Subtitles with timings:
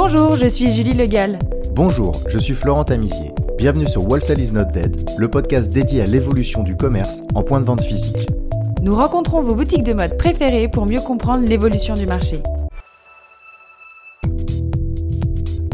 [0.00, 1.40] Bonjour, je suis Julie Legal.
[1.74, 3.32] Bonjour, je suis Florent Tamizier.
[3.58, 7.58] Bienvenue sur Wholesale is not dead, le podcast dédié à l'évolution du commerce en point
[7.58, 8.28] de vente physique.
[8.80, 12.40] Nous rencontrons vos boutiques de mode préférées pour mieux comprendre l'évolution du marché.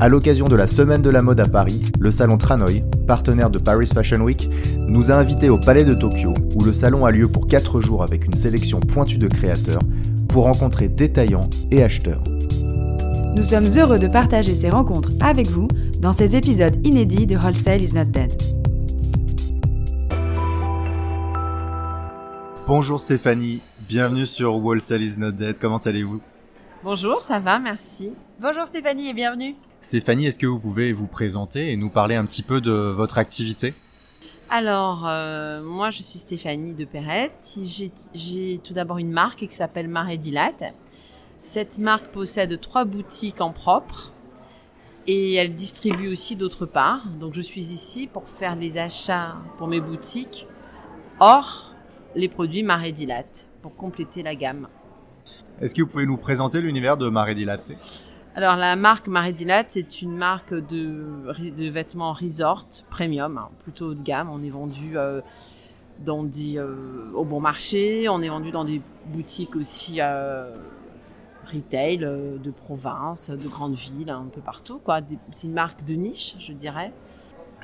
[0.00, 3.58] À l'occasion de la Semaine de la mode à Paris, le salon Tranoï, partenaire de
[3.58, 4.48] Paris Fashion Week,
[4.78, 8.02] nous a invités au Palais de Tokyo, où le salon a lieu pour 4 jours
[8.02, 9.82] avec une sélection pointue de créateurs,
[10.30, 12.24] pour rencontrer détaillants et acheteurs.
[13.34, 15.66] Nous sommes heureux de partager ces rencontres avec vous
[15.98, 18.32] dans ces épisodes inédits de Wholesale is not dead.
[22.68, 26.22] Bonjour Stéphanie, bienvenue sur Wholesale is not dead, comment allez-vous?
[26.84, 28.12] Bonjour, ça va, merci.
[28.40, 29.56] Bonjour Stéphanie et bienvenue.
[29.80, 33.18] Stéphanie, est-ce que vous pouvez vous présenter et nous parler un petit peu de votre
[33.18, 33.74] activité?
[34.48, 37.58] Alors, euh, moi je suis Stéphanie de Perrette.
[38.14, 40.52] J'ai tout d'abord une marque qui s'appelle Marais Dilat.
[41.44, 44.10] Cette marque possède trois boutiques en propre
[45.06, 47.06] et elle distribue aussi d'autre part.
[47.20, 50.48] Donc je suis ici pour faire les achats pour mes boutiques
[51.20, 51.70] hors
[52.16, 53.24] les produits Marais Dilat
[53.60, 54.68] pour compléter la gamme.
[55.60, 57.60] Est-ce que vous pouvez nous présenter l'univers de Marais Dilat
[58.36, 61.04] alors la marque Marie Dilat, c'est une marque de,
[61.38, 64.28] de, vêtements resort premium, hein, plutôt haut de gamme.
[64.28, 65.20] On est vendu euh,
[66.04, 70.52] dans des, euh, au bon marché, on est vendu dans des boutiques aussi euh,
[71.44, 74.78] retail de province, de grandes villes, un peu partout.
[74.78, 75.00] Quoi.
[75.32, 76.92] C'est une marque de niche, je dirais.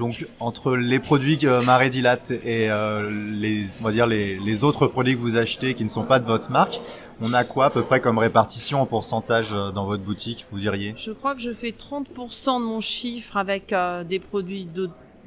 [0.01, 4.65] Donc entre les produits que Marais Dilate et euh, les, on va dire les, les,
[4.65, 6.81] autres produits que vous achetez qui ne sont pas de votre marque,
[7.21, 10.59] on a quoi à peu près comme répartition en pourcentage euh, dans votre boutique, vous
[10.59, 10.95] diriez?
[10.97, 14.67] Je crois que je fais 30% de mon chiffre avec euh, des produits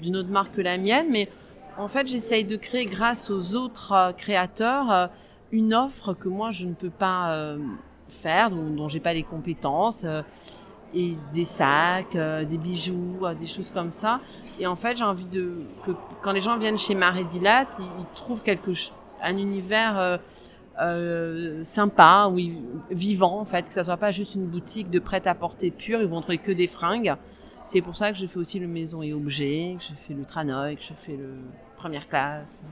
[0.02, 1.30] d'une autre marque que la mienne, mais
[1.78, 5.12] en fait j'essaye de créer grâce aux autres créateurs
[5.52, 7.56] une offre que moi je ne peux pas
[8.09, 10.06] faire, dont, dont j'ai pas les compétences
[10.94, 14.20] et des sacs, des bijoux, des choses comme ça.
[14.60, 17.86] Et en fait, j'ai envie de que quand les gens viennent chez Marais Dilat, ils,
[18.16, 18.72] trouvent quelque
[19.22, 20.17] un univers euh,
[20.82, 22.58] euh, sympa, oui,
[22.92, 26.02] vivant en fait, que ça soit pas juste une boutique de prêt-à-porter pure.
[26.02, 27.16] Ils vont trouver que des fringues.
[27.66, 30.26] C'est pour ça que je fais aussi le maison et objet, que je fais le
[30.26, 31.36] Tranoï, que je fais le
[31.77, 32.64] première classe.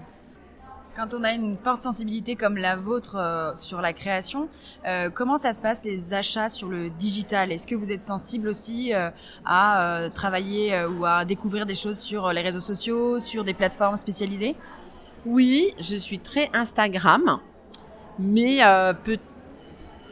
[0.94, 4.50] Quand on a une forte sensibilité comme la vôtre euh, sur la création,
[4.85, 7.53] euh, comment ça se passe les achats sur le digital?
[7.53, 9.09] Est-ce que vous êtes sensible aussi euh,
[9.46, 14.53] à travailler ou à découvrir des choses sur les réseaux sociaux, sur des plateformes spécialisées?
[15.25, 17.40] Oui, je suis très Instagram,
[18.19, 18.59] mais
[19.06, 19.18] peu,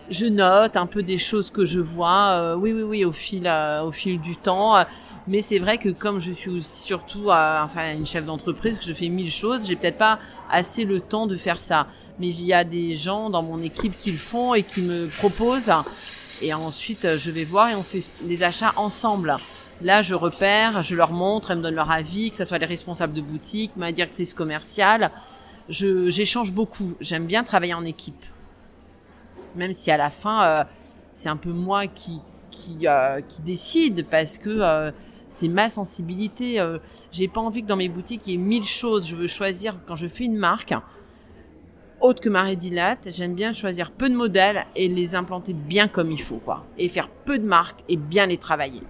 [0.10, 2.56] je note un peu des choses que je vois.
[2.56, 3.52] oui, oui, oui, au fil,
[3.84, 4.86] au fil du temps.
[5.28, 9.10] Mais c'est vrai que comme je suis surtout enfin une chef d'entreprise, que je fais
[9.10, 11.88] mille choses, j'ai peut-être pas assez le temps de faire ça.
[12.20, 15.08] Mais il y a des gens dans mon équipe qui le font et qui me
[15.08, 15.72] proposent.
[16.42, 19.38] Et ensuite, je vais voir et on fait des achats ensemble.
[19.82, 22.66] Là, je repère, je leur montre, elles me donnent leur avis, que ce soit les
[22.66, 25.12] responsables de boutique, ma directrice commerciale.
[25.70, 26.96] Je, j'échange beaucoup.
[27.00, 28.26] J'aime bien travailler en équipe.
[29.56, 30.64] Même si à la fin, euh,
[31.14, 32.20] c'est un peu moi qui,
[32.52, 34.92] qui, euh, qui décide parce que euh,
[35.30, 36.60] c'est ma sensibilité.
[36.60, 36.80] Euh,
[37.12, 39.08] j'ai pas envie que dans mes boutiques il y ait mille choses.
[39.08, 40.74] Je veux choisir quand je fais une marque
[42.02, 43.10] autre que Marie Dilate.
[43.12, 46.66] J'aime bien choisir peu de modèles et les implanter bien comme il faut, quoi.
[46.78, 48.82] Et faire peu de marques et bien les travailler.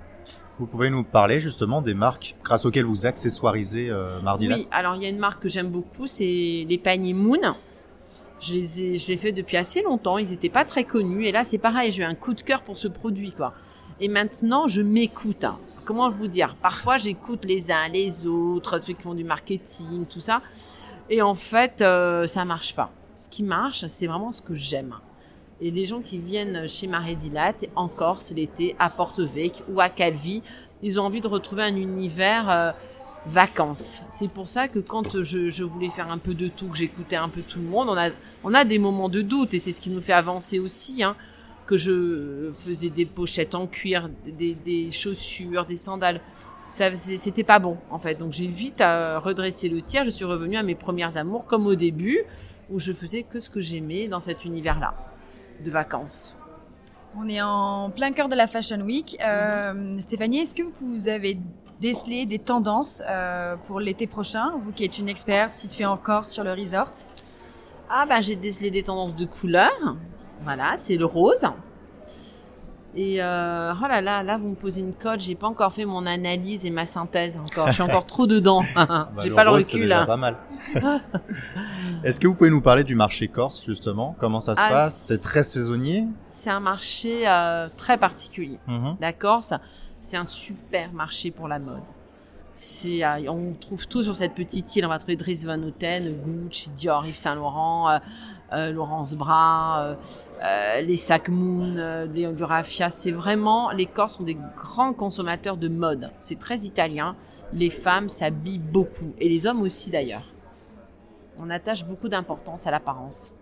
[0.60, 4.58] Vous pouvez nous parler justement des marques grâce auxquelles vous accessoirisez euh, Mardilat?
[4.58, 7.56] Oui, alors il y a une marque que j'aime beaucoup, c'est les paniers Moon.
[8.42, 10.18] Je les ai, je l'ai fait depuis assez longtemps.
[10.18, 11.92] Ils n'étaient pas très connus et là c'est pareil.
[11.92, 13.54] J'ai eu un coup de cœur pour ce produit, quoi.
[14.02, 15.46] Et maintenant je m'écoute.
[15.46, 20.06] Hein comment vous dire Parfois, j'écoute les uns, les autres, ceux qui font du marketing,
[20.08, 20.42] tout ça.
[21.10, 22.92] Et en fait, euh, ça marche pas.
[23.16, 24.96] Ce qui marche, c'est vraiment ce que j'aime.
[25.62, 29.90] Et les gens qui viennent chez Marie Dilat, en Corse l'été, à Porto-Vecchio ou à
[29.90, 30.42] Calvi,
[30.82, 32.72] ils ont envie de retrouver un univers euh,
[33.26, 34.04] vacances.
[34.08, 37.18] C'est pour ça que quand je, je, voulais faire un peu de tout, que j'écoutais
[37.18, 38.10] un peu tout le monde, on a,
[38.44, 41.04] on a des moments de doute et c'est ce qui nous fait avancer aussi.
[41.04, 41.16] Hein
[41.70, 46.20] que je faisais des pochettes en cuir, des, chaussures, des sandales.
[46.72, 48.16] Ça c'était pas bon en fait.
[48.16, 50.04] Donc j'ai vite à redresser le tir.
[50.04, 52.24] Je suis revenue à mes premières amours comme au début
[52.72, 54.96] où je faisais que ce que j'aimais dans cet univers-là
[55.64, 56.36] de vacances.
[57.16, 59.16] On est en plein cœur de la Fashion Week.
[59.24, 61.38] Euh, Stéphanie, est-ce que vous avez
[61.80, 66.44] décelé des tendances euh, pour l'été prochain, vous qui êtes une experte située encore sur
[66.44, 66.92] le resort?
[67.92, 69.98] Ah ben j'ai décelé des tendances de couleurs.
[70.44, 71.46] Voilà, c'est le rose.
[72.96, 75.86] Et euh, oh là là, là vous me posez une cote, j'ai pas encore fait
[75.86, 78.64] mon analyse et ma synthèse encore, je suis encore trop dedans.
[78.76, 79.82] Bah, j'ai pas le rose, recul.
[79.82, 80.38] déjà pas mal.
[82.04, 84.16] Est-ce que vous pouvez nous parler du marché corse justement?
[84.20, 84.96] Comment ça se Ah, passe?
[84.96, 86.08] c'est- très saisonnier?
[86.30, 88.58] C'est un marché euh, très particulier.
[88.68, 88.96] Mhm.
[89.00, 89.62] D'accord, ça,
[90.02, 91.84] c'est un super marché pour la mode.
[92.56, 94.86] C'est, euh, on trouve tout sur cette petite île.
[94.86, 98.00] On va trouver Dries Van Noten, Gucci, Dior, Yves Saint Laurent,
[98.54, 99.96] euh, Laurence Bras, euh,
[100.44, 102.90] euh, les sacs Moon, euh, des- du Raffia.
[102.90, 106.12] C'est vraiment, les Corses sont des grands consommateurs de mode.
[106.20, 107.16] C'est très italien.
[107.54, 110.24] Les femmes s'habillent beaucoup et les hommes aussi d'ailleurs.
[111.40, 113.34] On attache beaucoup d'importance à l'apparence.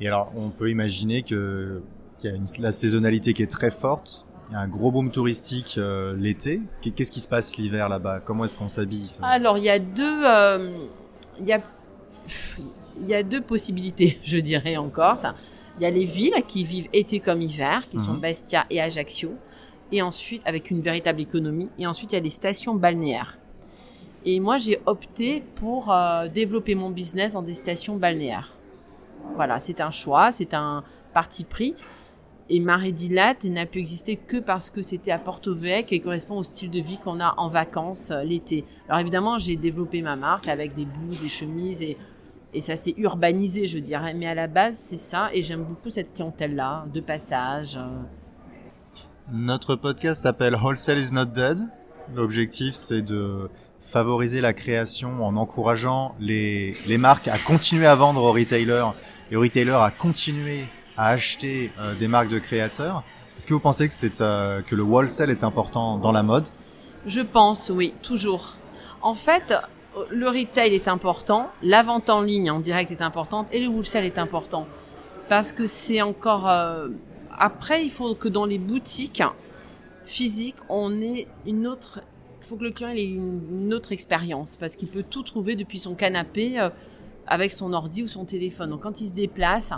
[0.00, 1.82] Et alors, on peut imaginer que
[2.18, 4.26] qu'il y a une, la saisonnalité qui est très forte.
[4.50, 6.60] Il y a un gros boom touristique euh, l'été.
[6.82, 8.20] Qu'est- Qu'est-ce qui se passe l'hiver là-bas?
[8.20, 10.74] Comment est-ce qu'on s'habille Alors, il y a deux, euh,
[11.38, 11.60] il y a,
[13.00, 15.34] il y a deux possibilités, je dirais encore ça.
[15.78, 18.20] Il y a les villes qui vivent été comme hiver, qui sont Mhm.
[18.20, 19.32] Bastia et Ajaccio,
[19.92, 21.68] et ensuite avec une véritable économie.
[21.78, 23.38] Et ensuite, il y a les stations balnéaires.
[24.24, 28.54] Et moi, j'ai opté pour euh, développer mon business dans des stations balnéaires.
[29.34, 31.74] Voilà, c'est un choix, c'est un parti pris.
[32.50, 36.42] Et Marédilat n'a pu exister que parce que c'était à Porto Vecchio et correspond au
[36.42, 38.64] style de vie qu'on a en vacances euh, l'été.
[38.88, 41.96] Alors évidemment, j'ai développé ma marque avec des blouses, des chemises et,
[42.52, 44.14] et ça s'est urbanisé, je dirais.
[44.14, 47.76] Mais à la base, c'est ça et j'aime beaucoup cette clientèle-là, de passage.
[47.76, 47.86] euh.
[49.32, 51.60] Notre podcast s'appelle Wholesale is not dead.
[52.14, 53.48] L'objectif, c'est de
[53.80, 58.88] favoriser la création en encourageant les, les marques à continuer à vendre aux retailers
[59.30, 60.64] et aux retailers à continuer
[60.96, 63.04] à acheter euh, des marques de créateurs.
[63.38, 66.48] Est-ce que vous pensez que, c'est, euh, que le wholesale est important dans la mode?
[67.06, 68.56] Je pense, oui, toujours.
[69.00, 69.54] En fait,
[70.10, 74.04] le retail est important, la vente en ligne en direct est importante et le wholesale
[74.04, 74.66] est important.
[75.28, 76.48] Parce que c'est encore...
[76.48, 76.88] euh,
[77.38, 79.22] Après, il faut que dans les boutiques
[80.04, 82.02] physiques, on ait une autre...
[82.40, 85.78] Il faut que le client ait une autre expérience parce qu'il peut tout trouver depuis
[85.78, 86.70] son canapé euh,
[87.26, 88.70] avec son ordi ou son téléphone.
[88.70, 89.72] Donc quand il se déplace,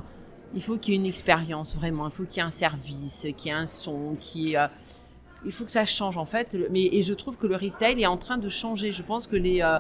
[0.55, 2.07] il faut qu'il y ait une expérience vraiment.
[2.07, 4.69] Il faut qu'il y ait un service, qu'il y ait un son, qu'il y euh,
[5.45, 6.57] il faut que ça change en fait.
[6.71, 8.93] Mais et je trouve que le retail est en train de changer.
[8.93, 9.79] Je pense que les euh,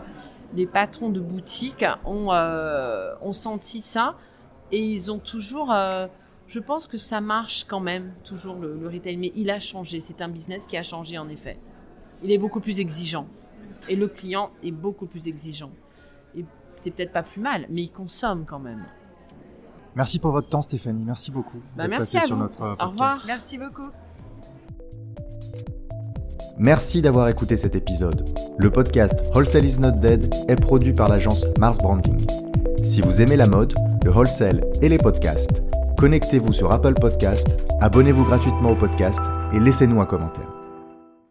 [0.55, 4.17] les patrons de boutiques ont euh, ont senti ça
[4.71, 5.73] et ils ont toujours.
[5.73, 6.07] euh,
[6.49, 10.01] je pense que ça marche quand même toujours le, le retail, mais il a changé.
[10.01, 11.59] C'est un business qui a changé en effet.
[12.23, 13.27] Il est beaucoup plus exigeant
[13.89, 15.71] et le client est beaucoup plus exigeant.
[16.37, 16.45] Et
[16.77, 18.85] c'est peut-être pas plus mal, mais il consomme quand même.
[19.95, 21.05] Merci pour votre temps, Stéphanie.
[21.05, 22.43] Merci beaucoup Bah, merci à sur vous.
[22.43, 23.17] notre Au revoir.
[23.27, 23.91] Merci beaucoup.
[26.63, 28.25] Merci d'avoir écouté cet épisode.
[28.57, 32.25] Le podcast Wholesale is not dead est produit par l'agence Mars Branding.
[32.85, 33.75] Si vous aimez la mode,
[34.05, 35.61] le wholesale et les podcasts,
[35.99, 39.21] connectez-vous sur Apple Podcast, abonnez-vous gratuitement au podcast
[39.53, 40.62] et laissez-nous un commentaire.